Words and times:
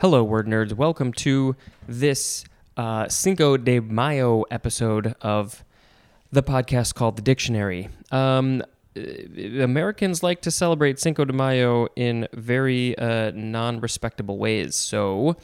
Hello, 0.00 0.22
word 0.22 0.46
nerds. 0.46 0.72
Welcome 0.74 1.12
to 1.14 1.56
this 1.88 2.44
uh, 2.76 3.08
Cinco 3.08 3.56
de 3.56 3.80
Mayo 3.80 4.44
episode 4.48 5.16
of 5.22 5.64
the 6.30 6.40
podcast 6.40 6.94
called 6.94 7.16
The 7.16 7.22
Dictionary. 7.22 7.88
Um, 8.12 8.62
uh, 8.96 9.00
Americans 9.60 10.22
like 10.22 10.40
to 10.42 10.52
celebrate 10.52 11.00
Cinco 11.00 11.24
de 11.24 11.32
Mayo 11.32 11.88
in 11.96 12.28
very 12.32 12.96
uh, 12.96 13.32
non 13.34 13.80
respectable 13.80 14.38
ways. 14.38 14.76
So 14.76 15.36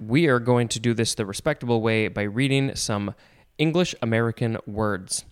we 0.00 0.26
are 0.26 0.40
going 0.40 0.66
to 0.66 0.80
do 0.80 0.92
this 0.92 1.14
the 1.14 1.24
respectable 1.24 1.80
way 1.80 2.08
by 2.08 2.22
reading 2.22 2.74
some 2.74 3.14
English 3.56 3.94
American 4.02 4.58
words. 4.66 5.24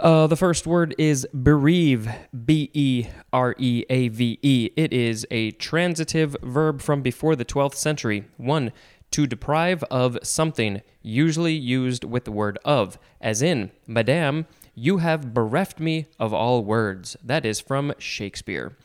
Uh, 0.00 0.26
the 0.26 0.36
first 0.36 0.66
word 0.66 0.94
is 0.96 1.26
bereave, 1.34 2.08
B 2.46 2.70
E 2.72 3.04
R 3.34 3.54
E 3.58 3.84
A 3.90 4.08
V 4.08 4.38
E. 4.40 4.70
It 4.74 4.94
is 4.94 5.26
a 5.30 5.50
transitive 5.50 6.34
verb 6.42 6.80
from 6.80 7.02
before 7.02 7.36
the 7.36 7.44
12th 7.44 7.74
century. 7.74 8.24
One, 8.38 8.72
to 9.10 9.26
deprive 9.26 9.84
of 9.84 10.16
something, 10.22 10.80
usually 11.02 11.52
used 11.52 12.04
with 12.04 12.24
the 12.24 12.32
word 12.32 12.58
of, 12.64 12.98
as 13.20 13.42
in, 13.42 13.72
Madame, 13.86 14.46
you 14.74 14.98
have 14.98 15.34
bereft 15.34 15.80
me 15.80 16.06
of 16.18 16.32
all 16.32 16.64
words. 16.64 17.18
That 17.22 17.44
is 17.44 17.60
from 17.60 17.92
Shakespeare. 17.98 18.78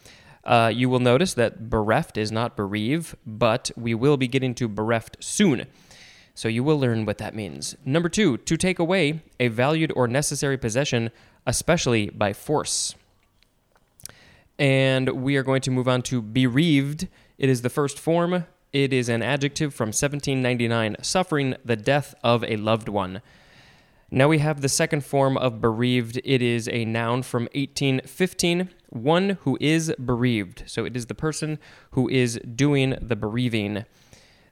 Uh, 0.44 0.70
you 0.74 0.90
will 0.90 1.00
notice 1.00 1.34
that 1.36 1.70
bereft 1.70 2.18
is 2.18 2.30
not 2.30 2.58
bereave, 2.58 3.16
but 3.26 3.72
we 3.78 3.94
will 3.94 4.18
be 4.18 4.28
getting 4.28 4.54
to 4.56 4.68
bereft 4.68 5.16
soon. 5.22 5.66
So 6.36 6.50
you 6.50 6.64
will 6.64 6.80
learn 6.80 7.06
what 7.06 7.18
that 7.18 7.34
means. 7.34 7.76
Number 7.86 8.10
two, 8.10 8.38
to 8.38 8.58
take 8.58 8.78
away 8.78 9.22
a 9.40 9.48
valued 9.48 9.92
or 9.96 10.08
necessary 10.08 10.58
possession, 10.58 11.10
especially 11.48 12.10
by 12.10 12.34
force. 12.34 12.94
And 14.60 15.10
we 15.24 15.38
are 15.38 15.44
going 15.44 15.62
to 15.62 15.72
move 15.72 15.88
on 15.88 16.02
to 16.04 16.22
bereaved. 16.22 17.08
It 17.38 17.50
is 17.50 17.62
the 17.62 17.70
first 17.70 17.98
form. 17.98 18.46
It 18.74 18.92
is 18.92 19.08
an 19.08 19.24
adjective 19.24 19.74
from 19.74 19.88
1799, 19.88 20.98
suffering 21.02 21.56
the 21.64 21.78
death 21.78 22.14
of 22.22 22.44
a 22.44 22.58
loved 22.58 22.90
one. 22.90 23.22
Now 24.12 24.28
we 24.28 24.40
have 24.40 24.62
the 24.62 24.70
second 24.70 25.06
form 25.06 25.38
of 25.38 25.62
bereaved. 25.62 26.20
It 26.24 26.42
is 26.42 26.68
a 26.68 26.86
noun 26.86 27.24
from 27.24 27.44
1815, 27.54 28.70
one 28.90 29.38
who 29.42 29.58
is 29.62 29.94
bereaved. 29.98 30.64
So 30.68 30.84
it 30.84 30.96
is 30.96 31.06
the 31.06 31.16
person 31.16 31.60
who 31.92 32.10
is 32.10 32.40
doing 32.56 32.98
the 33.02 33.16
bereaving. 33.16 33.86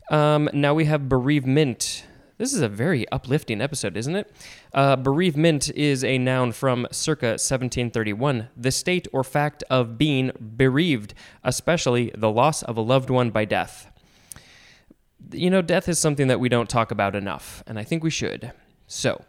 Um, 0.09 0.49
now 0.53 0.73
we 0.73 0.85
have 0.85 1.09
bereavement. 1.09 2.05
This 2.37 2.53
is 2.53 2.61
a 2.61 2.69
very 2.69 3.07
uplifting 3.09 3.61
episode, 3.61 3.95
isn't 3.95 4.15
it? 4.15 4.31
Uh, 4.73 4.95
bereavement 4.95 5.69
is 5.71 6.03
a 6.03 6.17
noun 6.17 6.51
from 6.51 6.87
circa 6.91 7.27
1731, 7.27 8.49
the 8.57 8.71
state 8.71 9.07
or 9.13 9.23
fact 9.23 9.63
of 9.69 9.97
being 9.97 10.31
bereaved, 10.57 11.13
especially 11.43 12.11
the 12.15 12.29
loss 12.29 12.63
of 12.63 12.75
a 12.75 12.81
loved 12.81 13.09
one 13.09 13.29
by 13.29 13.45
death. 13.45 13.89
You 15.31 15.49
know, 15.49 15.61
death 15.61 15.87
is 15.87 15.99
something 15.99 16.27
that 16.27 16.39
we 16.39 16.49
don't 16.49 16.69
talk 16.69 16.91
about 16.91 17.15
enough, 17.15 17.63
and 17.65 17.79
I 17.79 17.83
think 17.83 18.03
we 18.03 18.09
should. 18.09 18.51
So, 18.87 19.23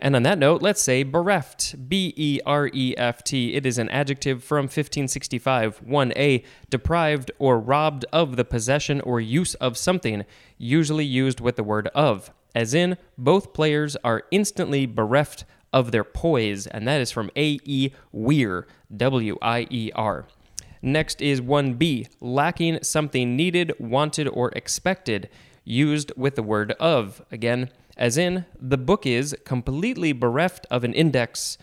and 0.00 0.14
on 0.14 0.22
that 0.22 0.38
note, 0.38 0.62
let's 0.62 0.82
say 0.82 1.02
bereft. 1.02 1.88
B 1.88 2.14
E 2.16 2.40
R 2.46 2.70
E 2.72 2.94
F 2.96 3.24
T. 3.24 3.54
It 3.54 3.66
is 3.66 3.78
an 3.78 3.88
adjective 3.88 4.44
from 4.44 4.64
1565. 4.64 5.80
1a. 5.84 6.44
Deprived 6.70 7.30
or 7.38 7.58
robbed 7.58 8.04
of 8.12 8.36
the 8.36 8.44
possession 8.44 9.00
or 9.00 9.20
use 9.20 9.54
of 9.54 9.76
something, 9.76 10.24
usually 10.56 11.04
used 11.04 11.40
with 11.40 11.56
the 11.56 11.64
word 11.64 11.88
of. 11.88 12.30
As 12.54 12.74
in, 12.74 12.96
both 13.16 13.52
players 13.52 13.96
are 14.04 14.22
instantly 14.30 14.86
bereft 14.86 15.44
of 15.72 15.90
their 15.90 16.04
poise, 16.04 16.66
and 16.66 16.86
that 16.86 17.00
is 17.00 17.10
from 17.10 17.30
A 17.36 17.58
E 17.64 17.90
Weir. 18.12 18.66
W 18.96 19.36
I 19.42 19.66
E 19.70 19.90
R. 19.94 20.26
Next 20.80 21.20
is 21.20 21.40
1b. 21.40 22.08
Lacking 22.20 22.78
something 22.82 23.36
needed, 23.36 23.72
wanted, 23.80 24.28
or 24.28 24.50
expected, 24.52 25.28
used 25.64 26.12
with 26.16 26.36
the 26.36 26.42
word 26.42 26.72
of. 26.72 27.20
Again, 27.32 27.70
as 27.98 28.16
in, 28.16 28.46
the 28.58 28.78
book 28.78 29.04
is 29.04 29.36
completely 29.44 30.12
bereft 30.12 30.66
of 30.70 30.84
an 30.84 30.94
index. 30.94 31.58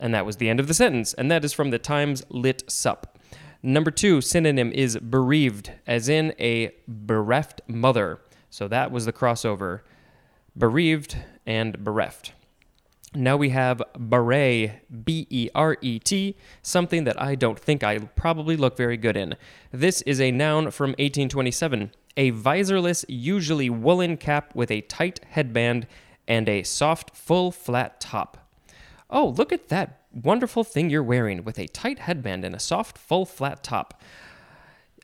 And 0.00 0.14
that 0.14 0.24
was 0.24 0.36
the 0.36 0.48
end 0.48 0.60
of 0.60 0.68
the 0.68 0.74
sentence. 0.74 1.12
And 1.14 1.30
that 1.30 1.44
is 1.44 1.52
from 1.52 1.70
the 1.70 1.78
Times 1.78 2.22
Lit 2.28 2.62
Sup. 2.70 3.18
Number 3.62 3.90
two 3.90 4.20
synonym 4.20 4.70
is 4.72 4.96
bereaved, 4.98 5.72
as 5.86 6.08
in 6.08 6.32
a 6.38 6.70
bereft 6.86 7.60
mother. 7.66 8.20
So 8.50 8.68
that 8.68 8.92
was 8.92 9.04
the 9.04 9.12
crossover. 9.12 9.80
Bereaved 10.56 11.16
and 11.44 11.82
bereft. 11.82 12.32
Now 13.14 13.36
we 13.36 13.48
have 13.50 13.82
beret, 13.98 15.04
B 15.04 15.26
E 15.30 15.48
R 15.54 15.78
E 15.80 15.98
T, 15.98 16.36
something 16.62 17.04
that 17.04 17.20
I 17.20 17.34
don't 17.34 17.58
think 17.58 17.82
I 17.82 17.98
probably 17.98 18.56
look 18.56 18.76
very 18.76 18.96
good 18.96 19.16
in. 19.16 19.34
This 19.72 20.02
is 20.02 20.20
a 20.20 20.30
noun 20.30 20.70
from 20.70 20.90
1827 20.90 21.90
a 22.18 22.32
visorless, 22.32 23.04
usually 23.08 23.70
woolen 23.70 24.16
cap 24.16 24.54
with 24.54 24.70
a 24.70 24.82
tight 24.82 25.20
headband 25.30 25.86
and 26.26 26.48
a 26.48 26.64
soft, 26.64 27.16
full, 27.16 27.52
flat 27.52 28.00
top. 28.00 28.50
Oh, 29.08 29.28
look 29.28 29.52
at 29.52 29.68
that 29.68 30.02
wonderful 30.12 30.64
thing 30.64 30.90
you're 30.90 31.02
wearing 31.02 31.44
with 31.44 31.58
a 31.58 31.68
tight 31.68 32.00
headband 32.00 32.44
and 32.44 32.54
a 32.54 32.58
soft, 32.58 32.98
full, 32.98 33.24
flat 33.24 33.62
top. 33.62 34.02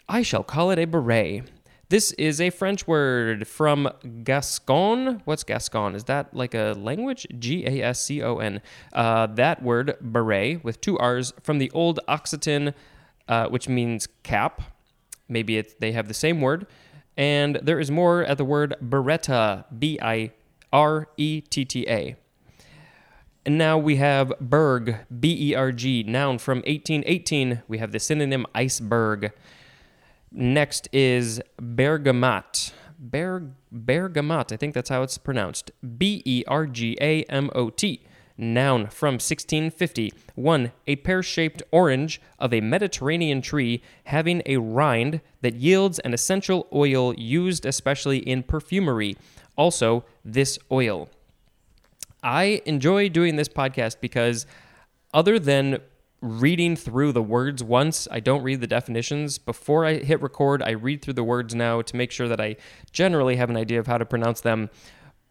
I 0.08 0.22
shall 0.22 0.42
call 0.42 0.72
it 0.72 0.78
a 0.78 0.86
beret. 0.86 1.44
This 1.88 2.10
is 2.12 2.40
a 2.40 2.50
French 2.50 2.88
word 2.88 3.46
from 3.46 3.88
Gascon. 4.24 5.22
What's 5.24 5.44
Gascon? 5.44 5.94
Is 5.94 6.04
that 6.04 6.34
like 6.34 6.52
a 6.52 6.74
language? 6.76 7.26
G 7.38 7.64
A 7.64 7.82
S 7.82 8.00
C 8.00 8.22
O 8.22 8.38
N. 8.38 8.60
Uh, 8.92 9.26
that 9.28 9.62
word, 9.62 9.96
beret, 10.00 10.64
with 10.64 10.80
two 10.80 10.98
R's, 10.98 11.32
from 11.42 11.58
the 11.58 11.70
Old 11.70 12.00
Occitan, 12.08 12.74
uh, 13.28 13.46
which 13.48 13.68
means 13.68 14.08
cap. 14.24 14.62
Maybe 15.28 15.62
they 15.78 15.92
have 15.92 16.08
the 16.08 16.14
same 16.14 16.40
word. 16.40 16.66
And 17.16 17.56
there 17.62 17.78
is 17.78 17.90
more 17.90 18.24
at 18.24 18.38
the 18.38 18.44
word 18.44 18.74
biretta, 18.82 19.64
B 19.76 19.98
I 20.00 20.32
R 20.72 21.08
E 21.16 21.40
T 21.40 21.64
T 21.64 21.86
A. 21.88 22.16
And 23.46 23.58
now 23.58 23.76
we 23.76 23.96
have 23.96 24.32
berg, 24.40 24.96
B 25.20 25.50
E 25.50 25.54
R 25.54 25.70
G, 25.70 26.02
noun 26.02 26.38
from 26.38 26.58
1818. 26.58 27.62
We 27.68 27.78
have 27.78 27.92
the 27.92 28.00
synonym 28.00 28.46
iceberg. 28.54 29.32
Next 30.32 30.88
is 30.92 31.40
bergamot. 31.58 32.72
Berg, 32.98 33.52
bergamot, 33.70 34.50
I 34.50 34.56
think 34.56 34.74
that's 34.74 34.88
how 34.88 35.02
it's 35.02 35.18
pronounced. 35.18 35.70
B 35.98 36.22
E 36.24 36.42
R 36.48 36.66
G 36.66 36.96
A 37.00 37.22
M 37.24 37.50
O 37.54 37.70
T. 37.70 38.04
Noun 38.36 38.88
from 38.88 39.14
1650. 39.14 40.12
1. 40.34 40.72
A 40.86 40.96
pear 40.96 41.22
shaped 41.22 41.62
orange 41.70 42.20
of 42.38 42.52
a 42.52 42.60
Mediterranean 42.60 43.40
tree 43.40 43.82
having 44.04 44.42
a 44.46 44.56
rind 44.56 45.20
that 45.40 45.54
yields 45.54 45.98
an 46.00 46.12
essential 46.14 46.66
oil 46.72 47.14
used 47.14 47.64
especially 47.64 48.18
in 48.18 48.42
perfumery. 48.42 49.16
Also, 49.56 50.04
this 50.24 50.58
oil. 50.72 51.08
I 52.22 52.62
enjoy 52.66 53.08
doing 53.08 53.36
this 53.36 53.48
podcast 53.48 54.00
because, 54.00 54.46
other 55.12 55.38
than 55.38 55.78
reading 56.24 56.74
through 56.74 57.12
the 57.12 57.22
words 57.22 57.62
once. 57.62 58.08
I 58.10 58.18
don't 58.18 58.42
read 58.42 58.62
the 58.62 58.66
definitions. 58.66 59.36
Before 59.36 59.84
I 59.84 59.96
hit 59.96 60.22
record, 60.22 60.62
I 60.62 60.70
read 60.70 61.02
through 61.02 61.14
the 61.14 61.22
words 61.22 61.54
now 61.54 61.82
to 61.82 61.96
make 61.96 62.10
sure 62.10 62.28
that 62.28 62.40
I 62.40 62.56
generally 62.92 63.36
have 63.36 63.50
an 63.50 63.58
idea 63.58 63.78
of 63.78 63.86
how 63.86 63.98
to 63.98 64.06
pronounce 64.06 64.40
them. 64.40 64.70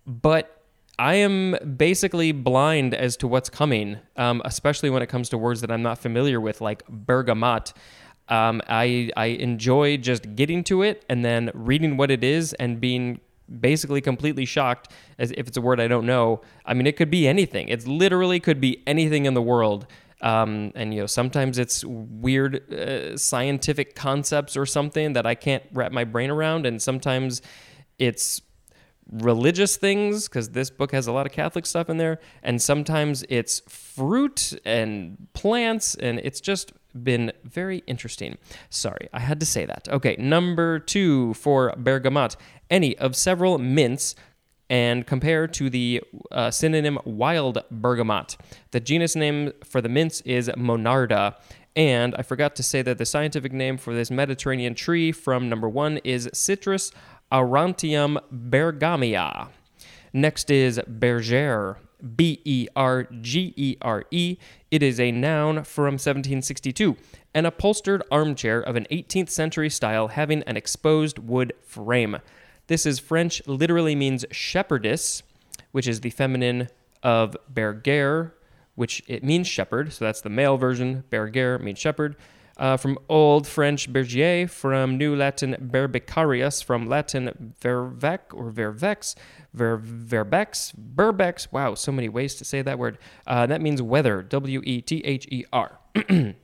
But 0.05 0.62
I 0.99 1.15
am 1.15 1.55
basically 1.77 2.31
blind 2.31 2.93
as 2.93 3.17
to 3.17 3.27
what's 3.27 3.49
coming, 3.49 3.97
um, 4.15 4.41
especially 4.45 4.89
when 4.89 5.01
it 5.01 5.07
comes 5.07 5.29
to 5.29 5.37
words 5.37 5.61
that 5.61 5.71
I'm 5.71 5.81
not 5.81 5.97
familiar 5.97 6.39
with, 6.39 6.61
like 6.61 6.83
bergamot. 6.87 7.73
Um, 8.29 8.61
I 8.67 9.11
I 9.17 9.25
enjoy 9.25 9.97
just 9.97 10.35
getting 10.35 10.63
to 10.65 10.81
it 10.81 11.03
and 11.09 11.25
then 11.25 11.51
reading 11.53 11.97
what 11.97 12.09
it 12.11 12.23
is 12.23 12.53
and 12.53 12.79
being 12.79 13.19
basically 13.59 14.01
completely 14.01 14.45
shocked 14.45 14.91
as 15.19 15.31
if 15.31 15.47
it's 15.47 15.57
a 15.57 15.61
word 15.61 15.79
I 15.79 15.87
don't 15.87 16.05
know. 16.05 16.41
I 16.65 16.73
mean, 16.73 16.87
it 16.87 16.95
could 16.95 17.09
be 17.09 17.27
anything. 17.27 17.67
It 17.67 17.85
literally 17.87 18.39
could 18.39 18.61
be 18.61 18.81
anything 18.87 19.25
in 19.25 19.33
the 19.33 19.41
world. 19.41 19.87
Um, 20.21 20.71
and 20.75 20.93
you 20.93 21.01
know, 21.01 21.05
sometimes 21.05 21.57
it's 21.57 21.83
weird 21.83 22.71
uh, 22.73 23.17
scientific 23.17 23.93
concepts 23.93 24.55
or 24.55 24.65
something 24.65 25.13
that 25.13 25.25
I 25.25 25.35
can't 25.35 25.63
wrap 25.73 25.91
my 25.91 26.05
brain 26.05 26.29
around, 26.29 26.65
and 26.65 26.81
sometimes 26.81 27.41
it's 27.99 28.41
religious 29.11 29.77
things 29.77 30.27
because 30.27 30.49
this 30.49 30.69
book 30.69 30.91
has 30.91 31.07
a 31.07 31.11
lot 31.11 31.25
of 31.25 31.31
Catholic 31.31 31.65
stuff 31.65 31.89
in 31.89 31.97
there, 31.97 32.19
and 32.41 32.61
sometimes 32.61 33.23
it's 33.29 33.61
fruit 33.67 34.53
and 34.65 35.27
plants, 35.33 35.95
and 35.95 36.19
it's 36.19 36.41
just 36.41 36.73
been 37.03 37.31
very 37.43 37.83
interesting. 37.87 38.37
Sorry, 38.69 39.09
I 39.13 39.19
had 39.19 39.39
to 39.39 39.45
say 39.45 39.65
that. 39.65 39.87
Okay, 39.89 40.15
number 40.17 40.79
two 40.79 41.33
for 41.35 41.73
bergamot 41.77 42.35
any 42.69 42.97
of 42.97 43.15
several 43.15 43.57
mints. 43.57 44.15
And 44.69 45.05
compare 45.05 45.45
to 45.45 45.69
the 45.69 46.01
uh, 46.31 46.49
synonym 46.49 46.97
wild 47.05 47.63
bergamot. 47.69 48.37
The 48.71 48.79
genus 48.79 49.15
name 49.15 49.51
for 49.63 49.81
the 49.81 49.89
mints 49.89 50.21
is 50.21 50.49
Monarda. 50.57 51.35
And 51.75 52.15
I 52.15 52.21
forgot 52.23 52.55
to 52.55 52.63
say 52.63 52.81
that 52.81 52.97
the 52.97 53.05
scientific 53.05 53.51
name 53.51 53.77
for 53.77 53.93
this 53.93 54.09
Mediterranean 54.09 54.73
tree 54.73 55.11
from 55.11 55.49
number 55.49 55.67
one 55.67 55.97
is 56.03 56.29
Citrus 56.33 56.91
Aurantium 57.33 58.19
bergamia. 58.31 59.49
Next 60.13 60.51
is 60.51 60.79
bergère, 60.87 61.77
B 62.15 62.39
E 62.45 62.67
R 62.75 63.05
G 63.21 63.53
E 63.57 63.75
R 63.81 64.05
E. 64.11 64.37
It 64.69 64.83
is 64.83 64.99
a 64.99 65.11
noun 65.11 65.63
from 65.63 65.93
1762, 65.93 66.95
an 67.33 67.47
upholstered 67.47 68.03
armchair 68.11 68.59
of 68.59 68.75
an 68.75 68.85
18th 68.91 69.29
century 69.29 69.71
style 69.71 70.09
having 70.09 70.43
an 70.43 70.55
exposed 70.57 71.17
wood 71.17 71.53
frame. 71.63 72.19
This 72.67 72.85
is 72.85 72.99
French, 72.99 73.41
literally 73.47 73.95
means 73.95 74.25
shepherdess, 74.29 75.23
which 75.71 75.87
is 75.87 76.01
the 76.01 76.11
feminine 76.11 76.69
of 77.01 77.35
berger, 77.49 78.35
which 78.75 79.01
it 79.07 79.23
means 79.23 79.47
shepherd. 79.47 79.91
So 79.91 80.05
that's 80.05 80.21
the 80.21 80.29
male 80.29 80.57
version. 80.57 81.03
Berger 81.09 81.57
means 81.57 81.79
shepherd. 81.79 82.15
Uh, 82.55 82.77
from 82.77 82.99
Old 83.09 83.47
French 83.47 83.91
berger, 83.91 84.47
from 84.47 84.97
New 84.97 85.15
Latin 85.15 85.55
berbicarius, 85.59 86.63
from 86.63 86.87
Latin 86.87 87.53
vervec 87.59 88.19
or 88.31 88.51
vervex, 88.51 89.15
ver, 89.53 89.79
verbex, 89.79 90.73
burbex. 90.75 91.51
Wow, 91.51 91.73
so 91.73 91.91
many 91.91 92.09
ways 92.09 92.35
to 92.35 92.45
say 92.45 92.61
that 92.61 92.77
word. 92.77 92.99
Uh, 93.25 93.47
that 93.47 93.59
means 93.59 93.81
weather, 93.81 94.21
W 94.21 94.61
E 94.63 94.81
T 94.81 95.01
H 95.03 95.27
E 95.31 95.45
R. 95.51 95.79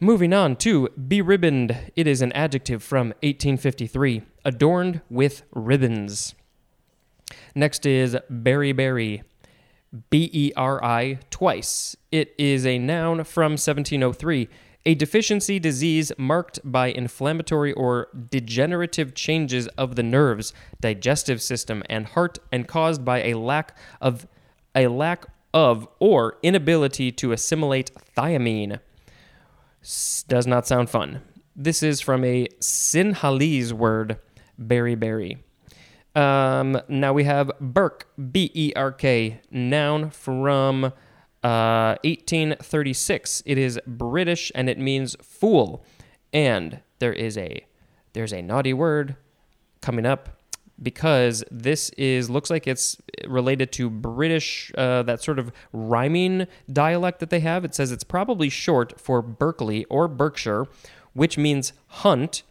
Moving 0.00 0.32
on 0.32 0.56
to 0.56 0.88
beribboned. 0.96 1.92
It 1.94 2.08
is 2.08 2.20
an 2.20 2.32
adjective 2.32 2.82
from 2.82 3.08
1853, 3.22 4.22
adorned 4.44 5.02
with 5.08 5.44
ribbons. 5.52 6.34
Next 7.54 7.86
is 7.86 8.16
berry. 8.28 9.22
B 10.10 10.28
E 10.32 10.52
R 10.56 10.82
I 10.84 11.20
twice. 11.30 11.96
It 12.10 12.34
is 12.36 12.66
a 12.66 12.78
noun 12.78 13.22
from 13.24 13.52
1703, 13.52 14.48
a 14.86 14.94
deficiency 14.94 15.58
disease 15.58 16.12
marked 16.18 16.60
by 16.62 16.88
inflammatory 16.88 17.72
or 17.72 18.08
degenerative 18.30 19.14
changes 19.14 19.66
of 19.68 19.96
the 19.96 20.02
nerves, 20.02 20.52
digestive 20.80 21.40
system, 21.40 21.82
and 21.88 22.06
heart, 22.08 22.38
and 22.52 22.68
caused 22.68 23.04
by 23.04 23.22
a 23.22 23.34
lack 23.34 23.76
of 24.00 24.26
a 24.74 24.88
lack 24.88 25.26
of 25.54 25.88
or 26.00 26.36
inability 26.42 27.12
to 27.12 27.32
assimilate 27.32 27.92
thiamine. 28.16 28.80
S- 29.82 30.24
does 30.28 30.46
not 30.46 30.66
sound 30.66 30.90
fun. 30.90 31.22
This 31.56 31.82
is 31.82 32.00
from 32.00 32.24
a 32.24 32.48
Sinhalese 32.60 33.72
word, 33.72 34.18
berry 34.58 34.96
berry. 34.96 35.38
Um, 36.14 36.80
now 36.88 37.12
we 37.12 37.24
have 37.24 37.50
Berk, 37.60 38.06
B 38.30 38.50
E 38.54 38.72
R 38.76 38.92
K, 38.92 39.40
noun 39.50 40.10
from 40.10 40.92
uh, 41.44 41.96
1836. 42.02 43.42
It 43.46 43.58
is 43.58 43.78
British 43.86 44.50
and 44.54 44.68
it 44.68 44.78
means 44.78 45.14
fool. 45.22 45.84
And 46.32 46.80
there 46.98 47.12
is 47.12 47.38
a 47.38 47.64
there's 48.14 48.32
a 48.32 48.42
naughty 48.42 48.72
word 48.72 49.16
coming 49.80 50.06
up 50.06 50.40
because 50.82 51.44
this 51.50 51.90
is 51.90 52.30
looks 52.30 52.50
like 52.50 52.66
it's 52.66 52.96
related 53.28 53.70
to 53.72 53.90
British 53.90 54.72
uh, 54.76 55.02
that 55.04 55.22
sort 55.22 55.38
of 55.38 55.52
rhyming 55.72 56.46
dialect 56.72 57.20
that 57.20 57.30
they 57.30 57.40
have. 57.40 57.64
It 57.64 57.74
says 57.74 57.92
it's 57.92 58.04
probably 58.04 58.48
short 58.48 58.98
for 58.98 59.22
Berkeley 59.22 59.84
or 59.86 60.08
Berkshire, 60.08 60.66
which 61.12 61.38
means 61.38 61.72
hunt, 61.88 62.42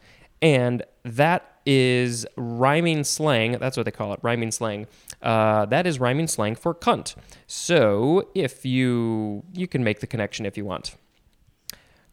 and 0.41 0.83
that 1.03 1.53
is 1.65 2.25
rhyming 2.35 3.03
slang. 3.03 3.53
That's 3.53 3.77
what 3.77 3.83
they 3.83 3.91
call 3.91 4.13
it, 4.13 4.19
rhyming 4.21 4.51
slang. 4.51 4.87
Uh, 5.23 5.65
that 5.65 5.87
is 5.87 5.99
rhyming 5.99 6.27
slang 6.27 6.55
for 6.55 6.75
cunt. 6.75 7.15
So 7.47 8.29
if 8.35 8.65
you 8.65 9.43
you 9.53 9.67
can 9.67 9.83
make 9.83 10.01
the 10.01 10.07
connection 10.07 10.45
if 10.45 10.57
you 10.57 10.65
want. 10.65 10.95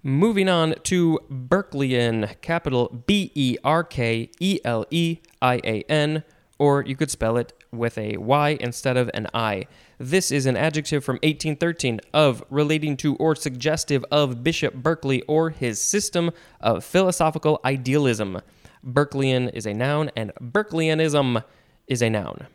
Moving 0.02 0.48
on 0.48 0.76
to 0.84 1.18
Berkeleyan, 1.30 2.40
capital 2.40 3.02
B 3.06 3.32
E 3.34 3.58
R 3.62 3.84
K 3.84 4.30
E 4.40 4.58
L 4.64 4.86
E 4.90 5.18
I 5.42 5.60
A 5.62 5.82
N, 5.90 6.24
or 6.58 6.82
you 6.86 6.96
could 6.96 7.10
spell 7.10 7.36
it 7.36 7.52
with 7.70 7.98
a 7.98 8.16
Y 8.16 8.56
instead 8.60 8.96
of 8.96 9.10
an 9.12 9.26
I. 9.34 9.66
This 9.98 10.30
is 10.30 10.46
an 10.46 10.56
adjective 10.56 11.04
from 11.04 11.16
1813 11.16 12.00
of 12.14 12.42
relating 12.48 12.96
to 12.98 13.14
or 13.16 13.34
suggestive 13.34 14.02
of 14.10 14.42
Bishop 14.42 14.74
Berkeley 14.74 15.20
or 15.22 15.50
his 15.50 15.80
system 15.82 16.30
of 16.60 16.82
philosophical 16.82 17.60
idealism. 17.64 18.40
Berkeleyan 18.82 19.52
is 19.52 19.66
a 19.66 19.74
noun, 19.74 20.10
and 20.16 20.32
Berkeleyanism 20.40 21.44
is 21.86 22.00
a 22.00 22.08
noun. 22.08 22.46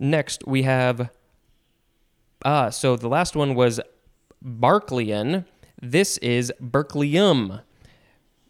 Next, 0.00 0.46
we 0.46 0.62
have. 0.62 1.10
Ah, 2.44 2.70
so 2.70 2.96
the 2.96 3.08
last 3.08 3.34
one 3.34 3.54
was 3.54 3.80
Berkeleyan. 4.44 5.44
This 5.80 6.18
is 6.18 6.52
Berkelium. 6.60 7.62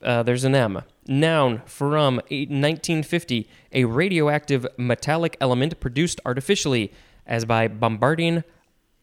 Uh, 0.03 0.23
there's 0.23 0.45
an 0.45 0.55
M. 0.55 0.83
Noun 1.07 1.63
from 1.65 2.17
1950, 2.17 3.49
a 3.73 3.85
radioactive 3.85 4.67
metallic 4.77 5.37
element 5.41 5.81
produced 5.81 6.21
artificially, 6.27 6.93
as 7.27 7.45
by 7.47 7.67
bombarding 7.67 8.45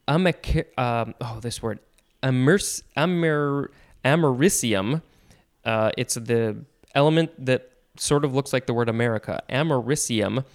amic- 0.07 0.67
uh, 0.77 1.05
oh, 1.19 1.39
this 1.41 1.61
word, 1.63 1.79
amers- 2.21 2.83
amer- 2.95 3.71
americium. 4.03 5.01
Uh, 5.63 5.91
it's 5.97 6.13
the 6.13 6.57
element 6.93 7.31
that 7.43 7.71
sort 7.97 8.23
of 8.23 8.35
looks 8.35 8.53
like 8.53 8.67
the 8.67 8.73
word 8.73 8.87
America. 8.87 9.41
Americium. 9.49 10.45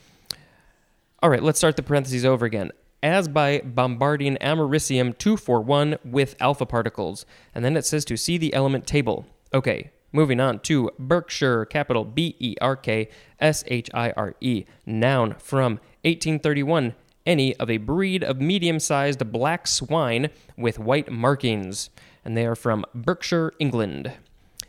All 1.22 1.28
right, 1.28 1.42
let's 1.42 1.58
start 1.58 1.76
the 1.76 1.82
parentheses 1.82 2.24
over 2.24 2.46
again. 2.46 2.70
As 3.02 3.28
by 3.28 3.60
bombarding 3.60 4.38
americium 4.40 5.16
241 5.18 5.98
with 6.02 6.34
alpha 6.40 6.64
particles. 6.64 7.26
And 7.54 7.62
then 7.62 7.76
it 7.76 7.84
says 7.84 8.06
to 8.06 8.16
see 8.16 8.38
the 8.38 8.54
element 8.54 8.86
table. 8.86 9.26
Okay, 9.52 9.90
moving 10.12 10.40
on 10.40 10.60
to 10.60 10.90
Berkshire, 10.98 11.66
capital 11.66 12.04
B 12.06 12.36
E 12.38 12.54
R 12.62 12.74
K 12.74 13.10
S 13.38 13.64
H 13.66 13.90
I 13.92 14.12
R 14.12 14.34
E. 14.40 14.64
Noun 14.86 15.34
from 15.38 15.72
1831. 16.04 16.94
Any 17.26 17.54
of 17.56 17.68
a 17.68 17.76
breed 17.76 18.24
of 18.24 18.40
medium 18.40 18.80
sized 18.80 19.30
black 19.30 19.66
swine 19.66 20.30
with 20.56 20.78
white 20.78 21.12
markings. 21.12 21.90
And 22.24 22.34
they 22.34 22.46
are 22.46 22.56
from 22.56 22.86
Berkshire, 22.94 23.52
England. 23.58 24.10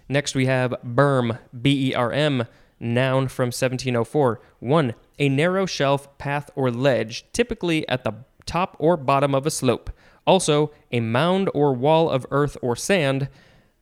Next, 0.09 0.35
we 0.35 0.47
have 0.47 0.75
berm, 0.85 1.39
B 1.61 1.91
E 1.91 1.93
R 1.93 2.11
M, 2.11 2.45
noun 2.77 3.29
from 3.29 3.47
1704. 3.47 4.41
1. 4.59 4.93
A 5.21 5.29
narrow 5.29 5.65
shelf, 5.65 6.17
path, 6.17 6.49
or 6.55 6.71
ledge, 6.71 7.25
typically 7.31 7.87
at 7.87 8.03
the 8.03 8.13
top 8.45 8.75
or 8.79 8.97
bottom 8.97 9.33
of 9.33 9.45
a 9.45 9.51
slope. 9.51 9.91
Also, 10.25 10.71
a 10.91 10.99
mound 10.99 11.49
or 11.53 11.73
wall 11.73 12.09
of 12.09 12.25
earth 12.31 12.57
or 12.61 12.75
sand. 12.75 13.29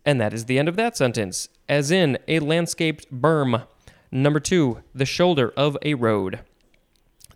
And 0.05 0.19
that 0.19 0.33
is 0.33 0.45
the 0.45 0.59
end 0.59 0.67
of 0.67 0.75
that 0.75 0.97
sentence, 0.97 1.47
as 1.69 1.91
in 1.91 2.17
a 2.27 2.39
landscaped 2.39 3.11
berm. 3.11 3.65
Number 4.11 4.41
2. 4.41 4.83
The 4.93 5.05
shoulder 5.05 5.53
of 5.55 5.77
a 5.81 5.93
road. 5.93 6.39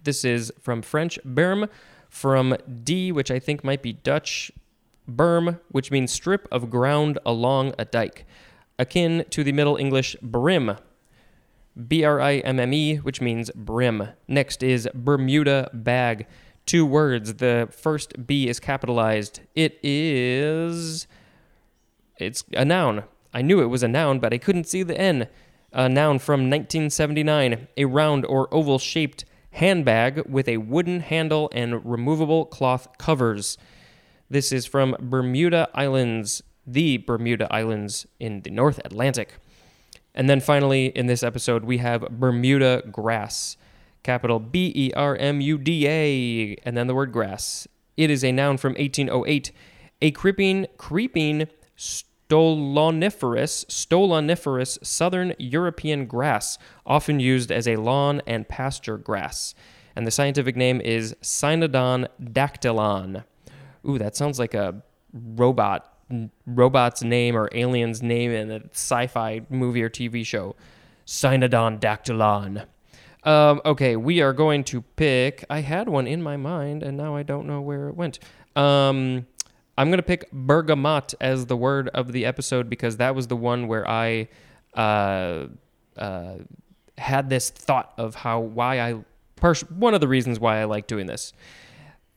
This 0.03 0.25
is 0.25 0.51
from 0.59 0.81
French 0.81 1.17
berm, 1.23 1.69
from 2.09 2.57
D, 2.83 3.11
which 3.11 3.31
I 3.31 3.39
think 3.39 3.63
might 3.63 3.81
be 3.81 3.93
Dutch, 3.93 4.51
berm, 5.09 5.61
which 5.69 5.91
means 5.91 6.11
strip 6.11 6.47
of 6.51 6.69
ground 6.69 7.19
along 7.25 7.73
a 7.79 7.85
dike, 7.85 8.25
akin 8.77 9.23
to 9.29 9.45
the 9.45 9.53
Middle 9.53 9.77
English 9.77 10.17
brim, 10.21 10.75
B 11.87 12.03
R 12.03 12.19
I 12.19 12.37
M 12.37 12.59
M 12.59 12.73
E, 12.73 12.97
which 12.97 13.21
means 13.21 13.49
brim. 13.55 14.09
Next 14.27 14.63
is 14.63 14.87
Bermuda 14.93 15.69
bag. 15.73 16.27
Two 16.65 16.85
words. 16.85 17.35
The 17.35 17.67
first 17.71 18.25
B 18.25 18.47
is 18.47 18.59
capitalized. 18.59 19.41
It 19.55 19.79
is. 19.83 21.07
It's 22.17 22.43
a 22.53 22.63
noun. 22.63 23.03
I 23.33 23.41
knew 23.41 23.61
it 23.61 23.65
was 23.67 23.83
a 23.83 23.87
noun, 23.87 24.19
but 24.19 24.33
I 24.33 24.37
couldn't 24.37 24.67
see 24.67 24.83
the 24.83 24.97
N. 24.97 25.27
A 25.71 25.89
noun 25.89 26.19
from 26.19 26.41
1979. 26.41 27.67
A 27.77 27.85
round 27.85 28.25
or 28.25 28.53
oval 28.53 28.77
shaped 28.77 29.25
handbag 29.51 30.27
with 30.29 30.47
a 30.47 30.57
wooden 30.57 30.99
handle 30.99 31.49
and 31.53 31.83
removable 31.85 32.45
cloth 32.45 32.87
covers. 32.97 33.57
This 34.29 34.51
is 34.51 34.65
from 34.65 34.95
Bermuda 34.99 35.69
Islands, 35.73 36.43
the 36.65 36.97
Bermuda 36.97 37.51
Islands 37.53 38.07
in 38.19 38.41
the 38.41 38.49
North 38.49 38.79
Atlantic. 38.85 39.35
And 40.15 40.29
then 40.29 40.39
finally, 40.39 40.87
in 40.87 41.07
this 41.07 41.23
episode, 41.23 41.63
we 41.63 41.79
have 41.79 42.01
Bermuda 42.09 42.83
grass, 42.91 43.57
capital 44.03 44.39
B 44.39 44.71
E 44.75 44.91
R 44.95 45.15
M 45.15 45.41
U 45.41 45.57
D 45.57 45.87
A, 45.87 46.55
and 46.63 46.77
then 46.77 46.87
the 46.87 46.95
word 46.95 47.11
grass. 47.11 47.67
It 47.97 48.09
is 48.09 48.23
a 48.23 48.31
noun 48.31 48.57
from 48.57 48.73
1808, 48.73 49.51
a 50.01 50.11
creeping, 50.11 50.67
creeping 50.77 51.47
stoloniferous, 51.77 53.65
stoloniferous 53.65 54.83
southern 54.85 55.33
European 55.37 56.05
grass, 56.05 56.57
often 56.85 57.19
used 57.19 57.51
as 57.51 57.67
a 57.67 57.75
lawn 57.77 58.21
and 58.27 58.47
pasture 58.47 58.97
grass. 58.97 59.53
And 59.95 60.07
the 60.07 60.11
scientific 60.11 60.55
name 60.55 60.81
is 60.81 61.15
Cynodon 61.21 62.07
dactylon. 62.21 63.23
Ooh, 63.87 63.99
that 63.99 64.15
sounds 64.15 64.39
like 64.39 64.53
a 64.53 64.81
robot 65.13 65.92
robot's 66.45 67.03
name 67.03 67.35
or 67.35 67.49
alien's 67.53 68.01
name 68.01 68.31
in 68.31 68.51
a 68.51 68.61
sci-fi 68.71 69.41
movie 69.49 69.83
or 69.83 69.89
TV 69.89 70.25
show. 70.25 70.55
Cynodon 71.05 71.79
dactylon. 71.79 72.65
Um, 73.23 73.61
okay, 73.65 73.95
we 73.95 74.21
are 74.21 74.33
going 74.33 74.63
to 74.65 74.81
pick. 74.81 75.45
I 75.49 75.61
had 75.61 75.87
one 75.87 76.07
in 76.07 76.21
my 76.21 76.37
mind, 76.37 76.83
and 76.83 76.97
now 76.97 77.15
I 77.15 77.23
don't 77.23 77.47
know 77.47 77.61
where 77.61 77.87
it 77.87 77.95
went. 77.95 78.19
Um, 78.55 79.27
I'm 79.77 79.87
going 79.87 79.97
to 79.97 80.03
pick 80.03 80.29
bergamot 80.31 81.13
as 81.19 81.47
the 81.47 81.57
word 81.57 81.89
of 81.89 82.11
the 82.11 82.25
episode 82.25 82.69
because 82.69 82.97
that 82.97 83.15
was 83.15 83.27
the 83.27 83.35
one 83.35 83.67
where 83.67 83.87
I 83.89 84.27
uh, 84.75 85.47
uh, 85.97 86.35
had 86.97 87.29
this 87.29 87.49
thought 87.49 87.93
of 87.97 88.15
how 88.15 88.39
why 88.39 88.79
I 88.79 89.03
one 89.77 89.93
of 89.93 89.99
the 89.99 90.07
reasons 90.07 90.39
why 90.39 90.61
I 90.61 90.65
like 90.65 90.87
doing 90.87 91.05
this. 91.05 91.33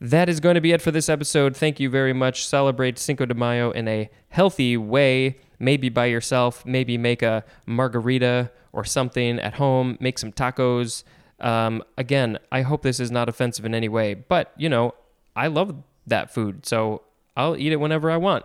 That 0.01 0.29
is 0.29 0.41
going 0.41 0.57
to 0.57 0.61
be 0.61 0.73
it 0.73 0.83
for 0.83 0.91
this 0.91 1.09
episode. 1.09 1.57
Thank 1.57 1.81
you 1.81 1.89
very 1.89 2.13
much. 2.13 2.47
Celebrate 2.47 2.99
Cinco 2.99 3.25
de 3.25 3.35
Mayo 3.35 3.71
in 3.71 3.89
a 3.89 4.11
healthy 4.29 4.77
way. 4.77 5.39
Maybe 5.59 5.89
by 5.89 6.07
yourself. 6.07 6.67
Maybe 6.67 6.99
make 6.99 7.23
a 7.23 7.45
margarita 7.65 8.51
or 8.73 8.85
something 8.85 9.39
at 9.39 9.55
home. 9.55 9.97
Make 10.01 10.19
some 10.19 10.33
tacos. 10.33 11.03
Um, 11.41 11.83
again, 11.97 12.39
I 12.53 12.63
hope 12.63 12.83
this 12.83 13.01
is 13.01 13.11
not 13.11 13.29
offensive 13.29 13.65
in 13.65 13.75
any 13.75 13.89
way, 13.89 14.15
but 14.15 14.53
you 14.57 14.69
know, 14.69 14.95
I 15.35 15.49
love 15.49 15.75
that 16.07 16.33
food, 16.33 16.65
so 16.65 17.03
I'll 17.37 17.57
eat 17.57 17.73
it 17.73 17.77
whenever 17.77 18.11
I 18.11 18.17
want. 18.17 18.45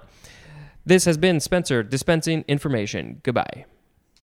This 0.85 1.05
has 1.05 1.17
been 1.17 1.39
Spencer 1.39 1.83
dispensing 1.83 2.43
information. 2.47 3.21
Goodbye. 3.23 3.65